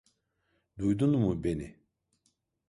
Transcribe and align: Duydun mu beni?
Duydun 0.77 1.13
mu 1.23 1.33
beni? 1.43 1.69